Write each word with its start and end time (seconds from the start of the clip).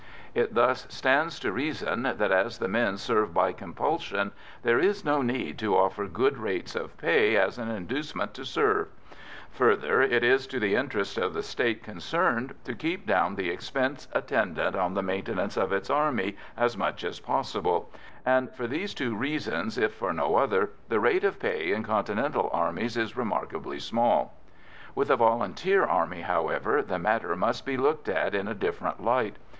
It 0.33 0.55
thus 0.55 0.87
stands 0.89 1.39
to 1.41 1.51
reason 1.51 2.01
that, 2.01 2.31
as 2.31 2.57
the 2.57 2.67
men 2.67 2.97
serve 2.97 3.35
by 3.35 3.53
compulsion, 3.53 4.31
there 4.63 4.79
is 4.79 5.05
no 5.05 5.21
need 5.21 5.59
to 5.59 5.77
offer 5.77 6.07
good 6.07 6.39
rates 6.39 6.73
of 6.75 6.97
pay 6.97 7.37
as 7.37 7.59
an 7.59 7.69
inducement 7.69 8.33
to 8.33 8.43
serve; 8.43 8.87
further, 9.51 10.01
it 10.01 10.23
is 10.23 10.47
to 10.47 10.59
the 10.59 10.73
interest 10.73 11.19
of 11.19 11.35
the 11.35 11.43
State 11.43 11.83
concerned 11.83 12.55
to 12.63 12.73
keep 12.73 13.05
down 13.05 13.35
the 13.35 13.51
expense 13.51 14.07
attendant 14.13 14.75
on 14.75 14.95
the 14.95 15.03
maintenance 15.03 15.55
of 15.55 15.71
its 15.71 15.91
army 15.91 16.35
as 16.57 16.75
much 16.75 17.03
as 17.03 17.19
possible, 17.19 17.91
and 18.25 18.51
for 18.55 18.65
these 18.65 18.95
two 18.95 19.15
reasons, 19.15 19.77
if 19.77 19.93
for 19.93 20.13
no 20.13 20.35
other, 20.37 20.71
the 20.89 20.99
rate 20.99 21.23
of 21.23 21.37
pay 21.39 21.71
in 21.73 21.83
Continental 21.83 22.49
armies 22.51 22.97
is 22.97 23.15
remarkably 23.15 23.77
small. 23.77 24.35
With 24.95 25.11
a 25.11 25.15
volunteer 25.15 25.83
army, 25.85 26.21
however, 26.21 26.81
the 26.81 26.97
matter 26.97 27.35
must 27.35 27.67
be 27.67 27.77
looked 27.77 28.09
at 28.09 28.33
in 28.33 28.47
a 28.47 28.55
different 28.55 29.03
light. 29.03 29.35